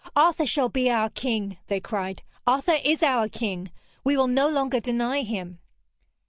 'Arthur 0.15 0.47
shall 0.47 0.67
be 0.67 0.89
our 0.89 1.11
King!' 1.11 1.57
they 1.67 1.79
cried. 1.79 2.23
'Arthur 2.47 2.77
is 2.83 3.03
our 3.03 3.29
King! 3.29 3.69
We 4.03 4.17
will 4.17 4.25
no 4.25 4.49
longer 4.49 4.79
deny 4.79 5.21
him!' 5.21 5.59